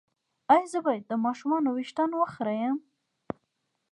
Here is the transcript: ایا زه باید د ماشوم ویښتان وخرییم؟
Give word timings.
ایا 0.53 0.65
زه 0.71 0.79
باید 0.85 1.03
د 1.07 1.11
ماشوم 1.25 1.51
ویښتان 1.75 2.09
وخرییم؟ 2.15 2.77